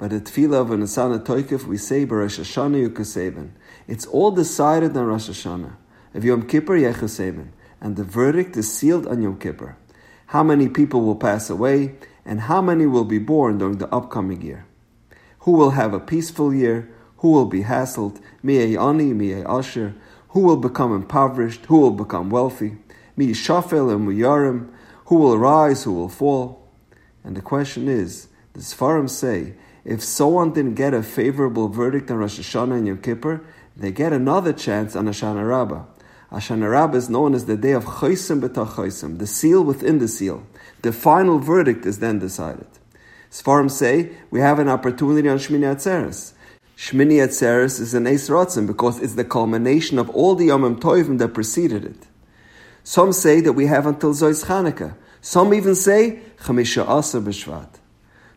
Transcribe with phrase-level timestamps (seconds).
[0.00, 3.50] By the tefillah of Nisana Toikif, we say Rosh Hashanah Yukaseben.
[3.86, 5.76] It's all decided on Rosh Hashanah.
[6.14, 7.48] Of Yom Kippur Yechuseben.
[7.82, 9.76] And the verdict is sealed on Yom Kippur.
[10.28, 14.40] How many people will pass away, and how many will be born during the upcoming
[14.40, 14.64] year?
[15.40, 16.90] Who will have a peaceful year?
[17.18, 18.22] Who will be hassled?
[18.42, 19.94] Mi'e ani, mi'e asher?
[20.30, 21.66] Who will become impoverished?
[21.66, 22.78] Who will become wealthy?
[23.18, 24.70] Mi shafel and muyarim?
[25.06, 25.82] Who will rise?
[25.84, 26.66] Who will fall?
[27.22, 32.18] And the question is, the Sfarim say, if someone didn't get a favorable verdict on
[32.18, 33.42] Rosh Hashanah and Yom Kippur,
[33.76, 35.84] they get another chance on Hoshana Rabbah.
[36.30, 40.46] Hoshana Rabbah is known as the day of Chaysim B'tach the seal within the seal.
[40.82, 42.68] The final verdict is then decided.
[43.30, 46.34] Sfarim say we have an opportunity on Shmini Atzeres.
[46.76, 51.18] Shmini Atzeres is an Eis Ratzon because it's the culmination of all the Yomim Tovim
[51.18, 52.06] that preceded it.
[52.82, 54.94] Some say that we have until Zois Chanukah.
[55.20, 57.79] Some even say Chamisha Asa B'Shvat.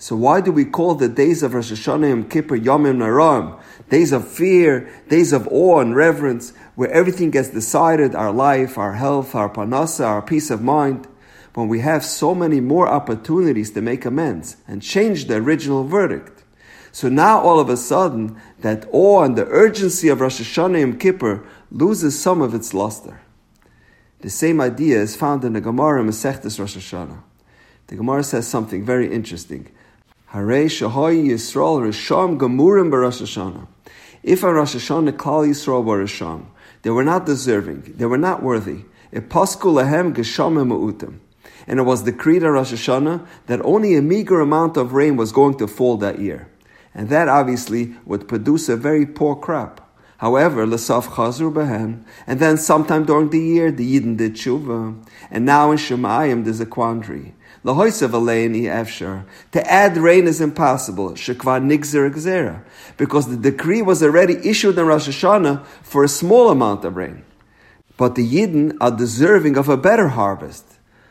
[0.00, 3.60] So why do we call the days of Rosh Hashanah Yom Kippur Yomim Noraim?
[3.90, 8.94] Days of fear, days of awe and reverence, where everything gets decided, our life, our
[8.94, 11.06] health, our parnassa, our peace of mind,
[11.52, 16.44] when we have so many more opportunities to make amends and change the original verdict.
[16.92, 20.98] So now all of a sudden, that awe and the urgency of Rosh Hashanah Yom
[20.98, 23.20] Kippur loses some of its luster.
[24.20, 27.22] The same idea is found in the Gemara Masechtas Rosh Hashanah.
[27.88, 29.70] The Gemara says something very interesting.
[30.32, 33.66] Harei Shahoy Yisrael Gamurim Hashanah.
[34.22, 36.46] If on Rosh Hashanah Yisrael were Risham,
[36.82, 38.84] they were not deserving, they were not worthy.
[39.12, 39.24] And
[41.78, 45.58] it was decreed on Rosh Hashanah that only a meager amount of rain was going
[45.58, 46.48] to fall that year.
[46.94, 49.89] And that obviously would produce a very poor crop.
[50.20, 55.02] However, Lesaf Chazru Behen, and then sometime during the year, the Yidden did tshuva.
[55.30, 57.32] And now in Shemayim, there's a quandary.
[57.64, 61.12] To add rain is impossible.
[61.12, 62.62] Shekva nigzer gzera.
[62.98, 67.24] Because the decree was already issued in Rosh Hashanah for a small amount of rain.
[67.96, 70.66] But the Yidden are deserving of a better harvest.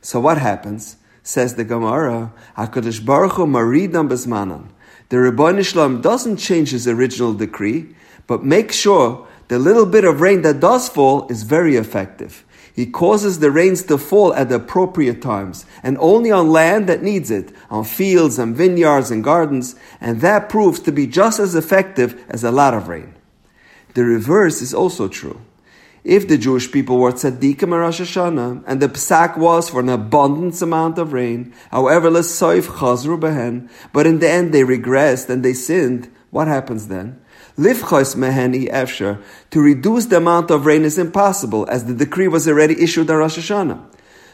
[0.00, 0.96] So what happens?
[1.22, 4.68] Says the Gemara, HaKadosh Baruch Hu maridam bezmanan.
[5.10, 7.94] The Ribono Shel Olam doesn't change his original decree,
[8.26, 12.44] but make sure the little bit of rain that does fall is very effective.
[12.74, 17.04] He causes the rains to fall at the appropriate times, and only on land that
[17.04, 21.54] needs it, on fields and vineyards and gardens, and that proves to be just as
[21.54, 23.14] effective as a lot of rain.
[23.94, 25.40] The reverse is also true.
[26.02, 29.88] If the Jewish people were tzaddikim in Rosh Hashanah, and the psak was for an
[29.88, 35.44] abundance amount of rain, however, l'soif chazru behen, but in the end they regressed and
[35.44, 37.20] they sinned, what happens then?
[37.56, 42.48] Livchos meheni efsher, to reduce the amount of rain is impossible, as the decree was
[42.48, 43.80] already issued on Rosh Hashanah.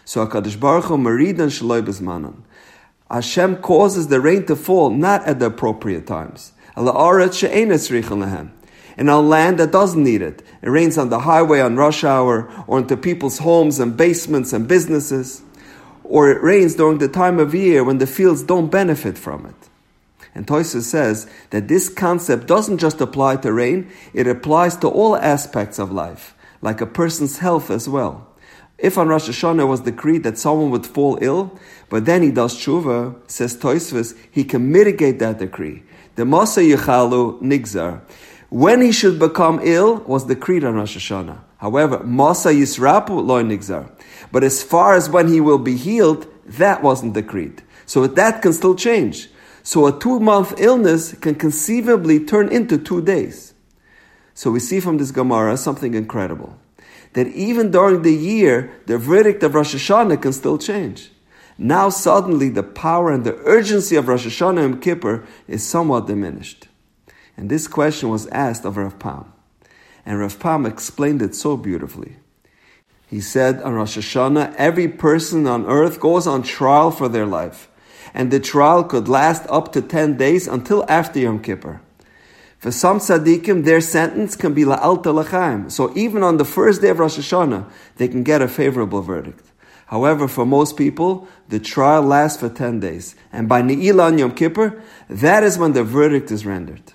[0.06, 2.36] So HaKadosh Baruch Hu maridan shaloi bezmanan.
[3.10, 6.53] Hashem causes the rain to fall not at the appropriate times.
[6.76, 6.88] And
[9.10, 10.42] on land that doesn't need it.
[10.62, 14.66] It rains on the highway on rush hour, or into people's homes and basements and
[14.66, 15.42] businesses.
[16.04, 19.54] Or it rains during the time of year when the fields don't benefit from it.
[20.35, 25.17] And Tosfos says that this concept doesn't just apply to rain, it applies to all
[25.17, 28.29] aspects of life, like a person's health as well.
[28.79, 31.59] If on Rosh Hashanah was decreed that someone would fall ill,
[31.91, 35.83] but then he does tshuva, says Tosfos, he can mitigate that decree.
[36.15, 38.01] The Masa Yechalu Nigzar.
[38.49, 41.39] When he should become ill was decreed on Rosh Hashanah.
[41.59, 43.91] However, Masa Yisrapu Loy Nigzar.
[44.33, 47.62] But as far as when he will be healed, that wasn't decreed.
[47.87, 49.29] So that can still change.
[49.62, 53.54] So a two month illness can conceivably turn into two days.
[54.34, 56.59] So we see from this Gemara something incredible.
[57.12, 61.10] That even during the year, the verdict of Rosh Hashanah can still change.
[61.59, 66.69] Now suddenly the power and the urgency of Rosh Hashanah and Kippur is somewhat diminished.
[67.37, 69.32] And this question was asked of Rav Pam.
[70.06, 72.16] And Rav Pam explained it so beautifully.
[73.09, 77.69] He said on Rosh Hashanah, every person on earth goes on trial for their life
[78.15, 81.81] and the trial could last up to 10 days until after Yom Kippur.
[82.58, 85.70] For some tzaddikim, their sentence can be la'alta l'chaim.
[85.70, 89.46] So even on the first day of Rosh Hashanah, they can get a favorable verdict.
[89.87, 93.17] However, for most people, the trial lasts for 10 days.
[93.32, 96.93] And by Ne'ilah Yom Kippur, that is when the verdict is rendered.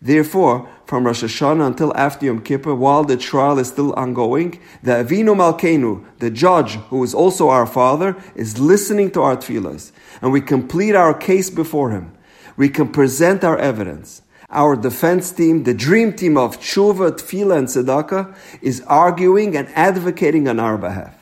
[0.00, 4.92] Therefore, from Rosh Hashanah until after Yom Kippur, while the trial is still ongoing, the
[4.92, 10.32] Avinu Malkeinu, the judge, who is also our father, is listening to our tefillahs, and
[10.32, 12.12] we complete our case before him.
[12.56, 14.22] We can present our evidence.
[14.48, 20.46] Our defense team, the dream team of tshuva, tefillah, and tzedakah, is arguing and advocating
[20.46, 21.14] on our behalf.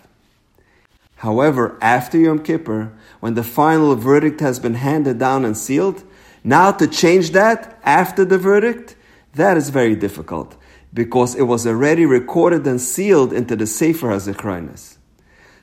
[1.16, 6.04] However, after Yom Kippur, when the final verdict has been handed down and sealed,
[6.44, 8.96] Now to change that after the verdict,
[9.32, 10.56] that is very difficult
[10.92, 14.98] because it was already recorded and sealed into the Sefer HaZichronis.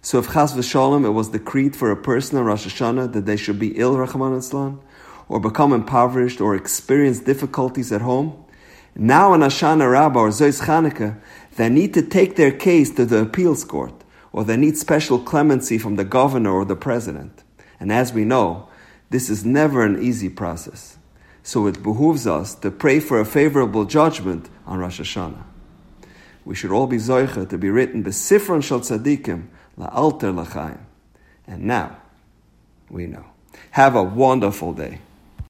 [0.01, 3.37] So if Chas v'Shalom, it was decreed for a person on Rosh Hashanah that they
[3.37, 4.79] should be ill, Rachmana Litzlan,
[5.29, 8.43] or become impoverished or experience difficulties at home,
[8.95, 11.21] now in Hoshana Rabbah or Zois Chanukah,
[11.55, 15.77] they need to take their case to the appeals court, or they need special clemency
[15.77, 17.43] from the governor or the president.
[17.79, 18.67] And as we know,
[19.11, 20.97] this is never an easy process.
[21.43, 25.43] So it behooves us to pray for a favorable judgment on Rosh Hashanah.
[26.45, 29.47] We should all be zoicha to be written besifron shal tzadikim
[29.77, 30.79] la'alter l'chaim.
[31.45, 31.97] And now,
[32.89, 33.25] we know.
[33.71, 34.99] Have a wonderful day.